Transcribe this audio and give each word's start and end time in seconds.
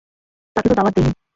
তাকে 0.55 0.67
তো 0.69 0.75
দাওয়াত 0.75 0.93
দেইনি। 0.97 1.11